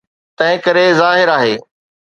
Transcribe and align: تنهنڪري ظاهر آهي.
تنهنڪري 0.39 0.85
ظاهر 1.01 1.27
آهي. 1.37 1.55